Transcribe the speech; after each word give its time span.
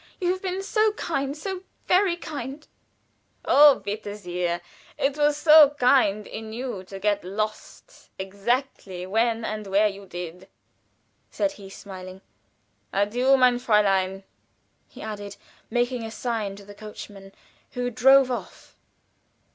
"You 0.19 0.31
have 0.31 0.41
been 0.41 0.63
so 0.63 0.93
kind, 0.93 1.37
so 1.37 1.61
very 1.85 2.17
kind" 2.17 2.67
"O, 3.45 3.81
bitte 3.85 4.17
sehr! 4.17 4.59
It 4.97 5.15
was 5.15 5.37
so 5.37 5.75
kind 5.77 6.25
in 6.25 6.51
you 6.53 6.83
to 6.85 6.97
get 6.97 7.23
lost 7.23 8.09
exactly 8.17 9.05
when 9.05 9.45
and 9.45 9.67
where 9.67 9.87
you 9.87 10.07
did," 10.07 10.47
said 11.29 11.51
he, 11.51 11.69
smiling. 11.69 12.21
"Adieu, 12.91 13.37
mein 13.37 13.59
Fräulein," 13.59 14.23
he 14.87 15.03
added, 15.03 15.35
making 15.69 16.01
a 16.03 16.09
sign 16.09 16.55
to 16.55 16.65
the 16.65 16.73
coachman, 16.73 17.31
who 17.73 17.91
drove 17.91 18.31
off. 18.31 18.75